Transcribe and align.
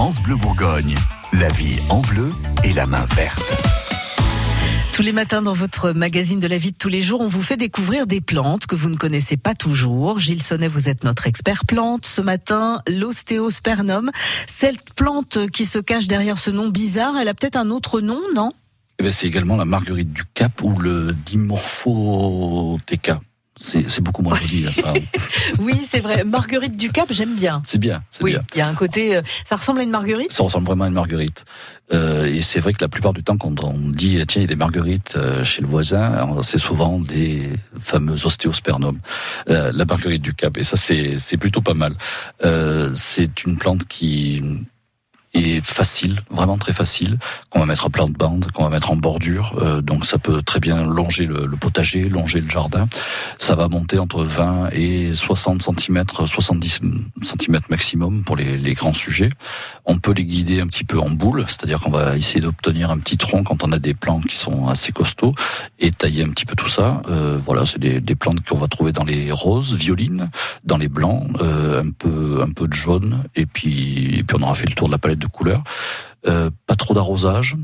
France 0.00 0.22
Bleu 0.22 0.34
Bourgogne, 0.34 0.94
la 1.34 1.50
vie 1.50 1.76
en 1.90 2.00
bleu 2.00 2.30
et 2.64 2.72
la 2.72 2.86
main 2.86 3.04
verte. 3.14 3.52
Tous 4.94 5.02
les 5.02 5.12
matins 5.12 5.42
dans 5.42 5.52
votre 5.52 5.92
magazine 5.92 6.40
de 6.40 6.46
la 6.46 6.56
vie 6.56 6.70
de 6.70 6.76
tous 6.78 6.88
les 6.88 7.02
jours, 7.02 7.20
on 7.20 7.28
vous 7.28 7.42
fait 7.42 7.58
découvrir 7.58 8.06
des 8.06 8.22
plantes 8.22 8.64
que 8.64 8.74
vous 8.74 8.88
ne 8.88 8.96
connaissez 8.96 9.36
pas 9.36 9.54
toujours. 9.54 10.18
Gilles 10.18 10.42
Sonnet, 10.42 10.68
vous 10.68 10.88
êtes 10.88 11.04
notre 11.04 11.26
expert 11.26 11.66
plante. 11.66 12.06
Ce 12.06 12.22
matin, 12.22 12.80
l'ostéospernum. 12.88 14.10
Cette 14.46 14.94
plante 14.94 15.50
qui 15.50 15.66
se 15.66 15.78
cache 15.78 16.06
derrière 16.06 16.38
ce 16.38 16.50
nom 16.50 16.70
bizarre, 16.70 17.18
elle 17.20 17.28
a 17.28 17.34
peut-être 17.34 17.56
un 17.56 17.68
autre 17.68 18.00
nom, 18.00 18.22
non? 18.34 18.48
Eh 19.00 19.02
ben, 19.02 19.12
C'est 19.12 19.26
également 19.26 19.58
la 19.58 19.66
marguerite 19.66 20.14
du 20.14 20.22
Cap 20.32 20.62
ou 20.62 20.78
le 20.78 21.14
dimorphotheca. 21.26 23.20
C'est 23.56 24.00
beaucoup 24.00 24.22
moins 24.22 24.36
joli, 24.36 24.72
ça. 24.72 24.94
oui, 25.60 25.82
c'est 25.84 26.00
vrai. 26.00 26.24
Marguerite 26.24 26.76
du 26.76 26.90
Cap, 26.90 27.08
j'aime 27.10 27.34
bien. 27.34 27.60
C'est 27.64 27.78
bien, 27.78 28.02
c'est 28.08 28.24
oui, 28.24 28.32
bien. 28.32 28.42
Il 28.54 28.58
y 28.58 28.60
a 28.62 28.68
un 28.68 28.74
côté. 28.74 29.16
Euh, 29.16 29.22
ça 29.44 29.56
ressemble 29.56 29.80
à 29.80 29.82
une 29.82 29.90
marguerite? 29.90 30.32
Ça 30.32 30.42
ressemble 30.42 30.66
vraiment 30.66 30.84
à 30.84 30.88
une 30.88 30.94
marguerite. 30.94 31.44
Euh, 31.92 32.26
et 32.26 32.42
c'est 32.42 32.60
vrai 32.60 32.72
que 32.72 32.78
la 32.80 32.88
plupart 32.88 33.12
du 33.12 33.22
temps, 33.22 33.36
quand 33.36 33.62
on 33.64 33.90
dit 33.90 34.22
tiens, 34.26 34.40
il 34.40 34.42
y 34.42 34.44
a 34.44 34.48
des 34.48 34.56
marguerites 34.56 35.14
euh, 35.16 35.44
chez 35.44 35.60
le 35.60 35.66
voisin, 35.66 36.40
c'est 36.42 36.58
souvent 36.58 36.98
des 36.98 37.50
fameux 37.78 38.24
ostéospernomes. 38.24 39.00
Euh, 39.48 39.72
la 39.74 39.84
marguerite 39.84 40.22
du 40.22 40.34
Cap. 40.34 40.56
Et 40.56 40.64
ça, 40.64 40.76
c'est 40.76 41.36
plutôt 41.36 41.60
pas 41.60 41.74
mal. 41.74 41.94
C'est 42.94 43.44
une 43.44 43.56
plante 43.56 43.86
qui 43.86 44.42
est 45.34 45.60
facile, 45.64 46.22
vraiment 46.30 46.58
très 46.58 46.72
facile, 46.72 47.18
qu'on 47.50 47.60
va 47.60 47.66
mettre 47.66 47.86
en 47.86 47.90
plante-bande, 47.90 48.50
qu'on 48.52 48.64
va 48.64 48.70
mettre 48.70 48.90
en 48.90 48.96
bordure. 48.96 49.54
Euh, 49.62 49.80
donc 49.80 50.04
ça 50.04 50.18
peut 50.18 50.42
très 50.42 50.60
bien 50.60 50.84
longer 50.84 51.26
le, 51.26 51.48
potager, 51.56 52.08
longer 52.08 52.40
le 52.40 52.48
jardin. 52.48 52.88
Ça 53.38 53.54
va 53.54 53.68
monter 53.68 53.98
entre 53.98 54.24
20 54.24 54.70
et 54.72 55.14
60 55.14 55.62
cm, 55.62 56.04
70 56.26 56.80
cm 57.22 57.60
maximum 57.68 58.24
pour 58.24 58.36
les, 58.36 58.56
les, 58.56 58.74
grands 58.74 58.92
sujets. 58.92 59.30
On 59.84 59.98
peut 59.98 60.12
les 60.12 60.24
guider 60.24 60.60
un 60.60 60.66
petit 60.66 60.84
peu 60.84 60.98
en 60.98 61.10
boule, 61.10 61.44
c'est-à-dire 61.46 61.80
qu'on 61.80 61.90
va 61.90 62.16
essayer 62.16 62.40
d'obtenir 62.40 62.90
un 62.90 62.98
petit 62.98 63.18
tronc 63.18 63.44
quand 63.44 63.62
on 63.62 63.72
a 63.72 63.78
des 63.78 63.94
plantes 63.94 64.26
qui 64.26 64.36
sont 64.36 64.68
assez 64.68 64.92
costauds 64.92 65.34
et 65.78 65.90
tailler 65.90 66.24
un 66.24 66.30
petit 66.30 66.46
peu 66.46 66.56
tout 66.56 66.68
ça. 66.68 67.02
Euh, 67.08 67.38
voilà, 67.44 67.64
c'est 67.64 67.78
des, 67.78 68.00
des, 68.00 68.14
plantes 68.14 68.40
qu'on 68.46 68.58
va 68.58 68.68
trouver 68.68 68.92
dans 68.92 69.04
les 69.04 69.30
roses, 69.30 69.74
violines, 69.74 70.30
dans 70.64 70.76
les 70.76 70.88
blancs, 70.88 71.30
euh, 71.40 71.82
un 71.82 71.90
peu 71.90 72.42
un 72.42 72.50
peu 72.50 72.66
de 72.66 72.72
jaune 72.72 73.24
et 73.36 73.46
puis 73.46 74.18
et 74.18 74.22
puis 74.22 74.36
on 74.38 74.42
aura 74.42 74.54
fait 74.54 74.68
le 74.68 74.74
tour 74.74 74.88
de 74.88 74.92
la 74.92 74.98
palette 74.98 75.19
de 75.20 75.26
couleurs. 75.26 75.62
Euh, 76.26 76.50
pas 76.66 76.76
trop 76.76 76.94
d'arrosage, 76.94 77.56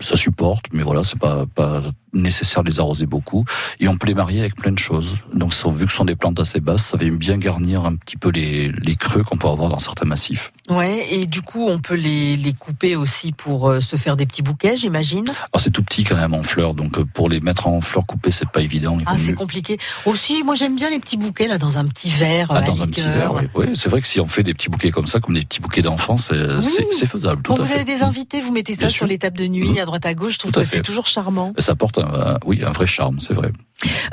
ça 0.00 0.16
supporte, 0.16 0.66
mais 0.72 0.82
voilà, 0.82 1.04
c'est 1.04 1.18
pas 1.18 1.46
pas 1.54 1.82
nécessaire 2.14 2.62
de 2.62 2.70
les 2.70 2.80
arroser 2.80 3.06
beaucoup. 3.06 3.44
Et 3.80 3.88
on 3.88 3.96
peut 3.96 4.06
les 4.06 4.14
marier 4.14 4.40
avec 4.40 4.56
plein 4.56 4.72
de 4.72 4.78
choses. 4.78 5.14
Donc, 5.32 5.52
vu 5.72 5.86
que 5.86 5.90
ce 5.90 5.98
sont 5.98 6.04
des 6.04 6.16
plantes 6.16 6.40
assez 6.40 6.60
basses, 6.60 6.86
ça 6.86 6.96
va 6.96 7.04
bien 7.04 7.36
garnir 7.36 7.84
un 7.84 7.96
petit 7.96 8.16
peu 8.16 8.30
les, 8.30 8.68
les 8.68 8.96
creux 8.96 9.22
qu'on 9.22 9.36
peut 9.36 9.48
avoir 9.48 9.70
dans 9.70 9.78
certains 9.78 10.06
massifs. 10.06 10.52
Ouais, 10.70 11.06
et 11.10 11.26
du 11.26 11.42
coup, 11.42 11.66
on 11.68 11.78
peut 11.78 11.94
les, 11.94 12.36
les 12.36 12.52
couper 12.52 12.96
aussi 12.96 13.32
pour 13.32 13.68
euh, 13.68 13.80
se 13.80 13.96
faire 13.96 14.16
des 14.16 14.26
petits 14.26 14.42
bouquets, 14.42 14.76
j'imagine? 14.76 15.26
Alors, 15.28 15.58
c'est 15.58 15.70
tout 15.70 15.82
petit 15.82 16.04
quand 16.04 16.16
même 16.16 16.34
en 16.34 16.42
fleurs, 16.42 16.74
donc 16.74 16.98
euh, 16.98 17.04
pour 17.04 17.28
les 17.28 17.40
mettre 17.40 17.66
en 17.66 17.80
fleurs 17.80 18.06
coupées, 18.06 18.30
c'est 18.30 18.48
pas 18.48 18.60
évident. 18.60 18.96
ah, 19.06 19.16
c'est 19.18 19.34
compliqué. 19.34 19.78
Aussi, 20.06 20.42
moi, 20.42 20.54
j'aime 20.54 20.76
bien 20.76 20.90
les 20.90 20.98
petits 20.98 21.16
bouquets 21.16 21.48
là 21.48 21.58
dans 21.58 21.78
un 21.78 21.84
petit 21.86 22.10
verre. 22.10 22.48
Ah, 22.50 22.62
dans 22.62 22.82
un 22.82 22.86
petit 22.86 23.02
verre, 23.02 23.34
oui. 23.34 23.42
oui 23.54 23.66
c'est 23.74 23.88
vrai 23.88 24.00
que 24.00 24.08
si 24.08 24.20
on 24.20 24.26
fait 24.26 24.42
des 24.42 24.54
petits 24.54 24.68
bouquets 24.68 24.90
comme 24.90 25.06
ça, 25.06 25.20
comme 25.20 25.34
des 25.34 25.44
petits 25.44 25.60
bouquets 25.60 25.82
d'enfants, 25.82 26.16
c'est 26.16 27.06
faisable. 27.06 27.42
Tout 27.42 27.54
vous 27.56 27.72
avez 27.72 27.84
des 27.84 28.02
invités, 28.02 28.40
vous 28.40 28.52
mettez 28.52 28.74
ça 28.74 28.88
sur 28.88 29.06
les 29.06 29.18
tables 29.18 29.36
de 29.36 29.46
nuit, 29.46 29.70
mmh. 29.70 29.78
à 29.78 29.84
droite 29.84 30.06
à 30.06 30.14
gauche. 30.14 30.34
Je 30.34 30.38
trouve 30.38 30.52
que 30.52 30.64
c'est 30.64 30.82
toujours 30.82 31.06
charmant. 31.06 31.52
Ça 31.58 31.74
porte, 31.74 31.98
un, 32.04 32.38
oui, 32.44 32.62
un 32.64 32.72
vrai 32.72 32.86
charme, 32.86 33.20
c'est 33.20 33.34
vrai. 33.34 33.52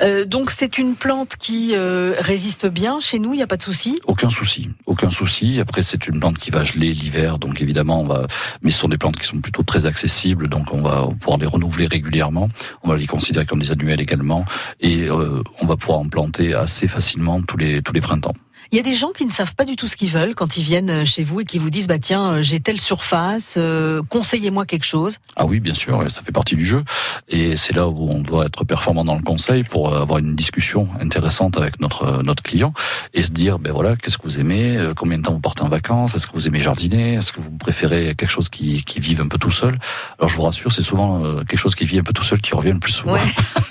Euh, 0.02 0.25
donc 0.25 0.52
c'est 0.52 0.78
une 0.78 0.95
plante 0.95 1.36
qui 1.38 1.72
euh, 1.73 2.16
résiste 2.20 2.66
bien 2.66 3.00
chez 3.00 3.20
nous, 3.20 3.34
il 3.34 3.38
n'y 3.38 3.44
a 3.44 3.47
pas 3.47 3.58
de 3.58 3.64
souci? 3.64 4.00
Aucun 4.08 4.30
souci, 4.30 4.70
aucun 4.86 5.09
souci. 5.09 5.59
Après 5.59 5.84
c'est 5.84 6.08
une 6.08 6.19
plante 6.19 6.39
qui 6.39 6.52
va 6.52 6.64
geler 6.64 6.94
l'hiver, 6.94 7.38
donc 7.38 7.62
évidemment 7.62 8.02
on 8.02 8.08
va. 8.08 8.28
Mais 8.62 8.72
ce 8.72 8.80
sont 8.80 8.89
des 8.89 8.97
plantes 8.97 9.17
qui 9.17 9.28
sont 9.28 9.39
plutôt 9.39 9.64
très 9.64 9.86
accessibles, 9.86 10.50
donc 10.50 10.73
on 10.73 10.81
va 10.81 11.08
pouvoir 11.19 11.38
les 11.39 11.45
renouveler 11.45 11.86
régulièrement. 11.86 12.50
On 12.84 12.89
va 12.89 12.95
les 12.95 13.08
considérer 13.08 13.45
comme 13.45 13.62
des 13.62 13.72
annuels 13.72 14.02
également, 14.02 14.45
et 14.80 15.07
euh, 15.09 15.44
on 15.62 15.66
va 15.66 15.78
pouvoir 15.78 16.00
en 16.00 16.06
planter 16.06 16.53
assez 16.53 16.88
facilement 16.88 17.41
tous 17.41 17.57
les 17.57 17.81
tous 17.81 17.94
les 17.94 18.01
printemps. 18.01 18.34
Il 18.72 18.78
y 18.78 18.80
a 18.80 18.84
des 18.84 18.94
gens 18.94 19.12
qui 19.12 19.25
ne 19.25 19.31
savent 19.31 19.56
pas 19.56 19.66
du 19.66 19.75
tout 19.75 19.88
ce 19.88 19.97
qu'ils 19.97 20.09
veulent 20.09 20.35
quand 20.35 20.56
ils 20.56 20.63
viennent 20.63 21.03
chez 21.03 21.24
vous 21.24 21.41
et 21.41 21.46
qui 21.46 21.57
vous 21.57 21.69
disent 21.69 21.88
bah 21.88 22.00
tiens 22.00 22.35
euh, 22.35 22.41
j'ai 22.41 22.59
telle 22.59 22.80
surface, 22.80 23.56
euh, 23.57 24.01
conseillez-moi 24.07 24.66
quelque 24.66 24.85
chose. 24.85 25.18
Ah 25.35 25.46
oui 25.46 25.59
bien 25.59 25.74
sûr, 25.74 26.09
ça 26.09 26.22
fait 26.22 26.31
partie 26.31 26.56
du 26.56 26.66
jeu 26.66 26.84
et 27.31 27.56
c'est 27.56 27.74
là 27.74 27.88
où 27.88 28.09
on 28.09 28.19
doit 28.19 28.46
être 28.46 28.64
performant 28.66 29.03
dans 29.03 29.16
le 29.16 29.24
conseil 29.24 29.64
pour 29.64 29.96
avoir 29.96 30.19
une 30.19 30.36
discussion 30.36 30.88
intéressante 31.00 31.58
avec 31.58 31.80
notre 31.80 32.22
notre 32.24 32.44
client 32.44 32.74
et 33.14 33.24
se 33.24 33.31
dire 33.31 33.58
ben 33.58 33.72
voilà 33.72 33.96
qu'est-ce 33.96 34.18
que 34.18 34.24
vous 34.24 34.40
aimez, 34.40 34.78
euh, 34.78 34.94
combien 34.94 35.18
de 35.18 35.24
temps 35.24 35.34
vous 35.34 35.40
partez 35.40 35.64
en 35.64 35.69
vacances, 35.69 36.14
est-ce 36.14 36.28
que 36.28 36.34
vous 36.34 36.47
aimez 36.47 36.59
jardiner, 36.59 37.14
est-ce 37.16 37.31
que 37.31 37.40
vous 37.40 37.52
préférez 37.52 38.16
quelque 38.16 38.30
chose 38.30 38.50
qui 38.50 38.84
qui 38.84 39.00
vive 39.00 39.22
un 39.22 39.28
peu 39.28 39.38
tout 39.38 39.52
seul? 39.52 39.80
Alors 40.19 40.30
je 40.30 40.36
vous 40.36 40.44
rassure 40.44 40.72
c'est 40.72 40.84
souvent 40.84 41.22
quelque 41.46 41.58
chose 41.59 41.75
qui 41.75 41.86
vit 41.86 42.00
un 42.00 42.03
peu 42.03 42.14
tout 42.14 42.24
seul 42.24 42.42
qui 42.42 42.53
revient 42.53 42.74
le 42.74 42.80
plus 42.80 42.92
souvent. 42.92 43.18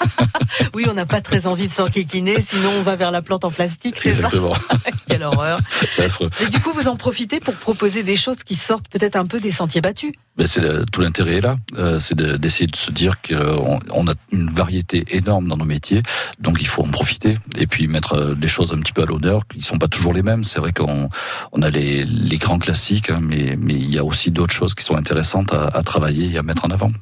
oui 0.74 0.86
on 0.90 0.94
n'a 0.94 1.06
pas 1.06 1.20
très 1.20 1.46
envie 1.46 1.68
de 1.68 1.72
s'enquiquiner 1.72 2.40
sinon 2.40 2.70
on 2.78 2.82
va 2.82 2.96
vers 2.96 3.10
la 3.10 3.22
plante 3.22 3.44
en 3.44 3.50
plastique 3.50 3.98
c'est 3.98 4.12
ça? 4.12 4.30
Quelle 5.10 5.22
horreur. 5.22 5.60
C'est 5.90 6.04
affreux. 6.04 6.30
Et 6.40 6.46
du 6.46 6.60
coup, 6.60 6.72
vous 6.72 6.88
en 6.88 6.96
profitez 6.96 7.40
pour 7.40 7.54
proposer 7.54 8.02
des 8.02 8.16
choses 8.16 8.42
qui 8.42 8.54
sortent 8.54 8.88
peut-être 8.88 9.16
un 9.16 9.26
peu 9.26 9.40
des 9.40 9.50
sentiers 9.50 9.80
battus. 9.80 10.12
Ben 10.36 10.46
c'est 10.46 10.62
tout 10.90 11.02
l'intérêt 11.02 11.34
est 11.34 11.40
là, 11.40 11.56
euh, 11.76 11.98
c'est 11.98 12.16
d'essayer 12.16 12.66
de, 12.66 12.76
se 12.76 12.90
dire 12.90 13.20
qu'on 13.20 13.80
on 13.90 14.08
a 14.08 14.14
une 14.32 14.48
variété 14.48 15.04
énorme 15.10 15.48
dans 15.48 15.56
nos 15.56 15.64
métiers, 15.66 16.02
donc 16.38 16.58
il 16.62 16.66
faut 16.66 16.82
en 16.82 16.88
profiter 16.88 17.34
et 17.58 17.66
puis 17.66 17.88
mettre 17.88 18.14
euh, 18.14 18.34
des 18.34 18.48
choses 18.48 18.72
un 18.72 18.78
petit 18.78 18.92
peu 18.92 19.02
à 19.02 19.04
l'honneur 19.04 19.42
qui 19.46 19.60
sont 19.60 19.76
pas 19.76 19.88
toujours 19.88 20.14
les 20.14 20.22
mêmes. 20.22 20.44
C'est 20.44 20.60
vrai 20.60 20.72
qu'on 20.72 21.10
on 21.52 21.62
a 21.62 21.68
les, 21.68 22.04
les 22.04 22.38
grands 22.38 22.58
classiques, 22.58 23.10
hein, 23.10 23.18
mais 23.20 23.56
mais 23.58 23.74
il 23.74 23.92
y 23.92 23.98
a 23.98 24.04
aussi 24.04 24.30
d'autres 24.30 24.54
choses 24.54 24.74
qui 24.74 24.84
sont 24.84 24.96
intéressantes 24.96 25.52
à, 25.52 25.66
à, 25.66 25.82
travailler 25.82 26.32
et 26.32 26.38
à 26.38 26.42
mettre 26.42 26.64
en 26.64 26.70
avant. 26.70 26.92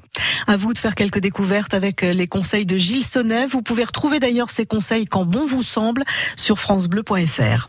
À 0.46 0.56
vous 0.56 0.72
de 0.72 0.78
faire 0.78 0.94
quelques 0.94 1.20
découvertes 1.20 1.74
avec 1.74 2.02
euh, 2.02 2.12
les 2.12 2.26
conseils 2.26 2.66
de 2.66 2.76
Gilles 2.76 3.04
Sonnet. 3.04 3.46
Vous 3.46 3.62
pouvez 3.62 3.84
retrouver 3.84 4.18
d'ailleurs 4.20 4.50
ces 4.50 4.66
conseils 4.66 5.06
quand 5.06 5.24
bon 5.24 5.46
vous 5.46 5.62
semble 5.62 6.04
sur 6.34 6.58
francebleu.fr. 6.58 7.68